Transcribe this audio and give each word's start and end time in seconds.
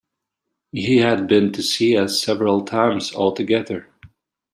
He 0.71 0.97
had 0.97 1.27
been 1.27 1.51
to 1.51 1.61
see 1.61 1.95
us 1.95 2.19
several 2.19 2.65
times 2.65 3.13
altogether. 3.13 3.87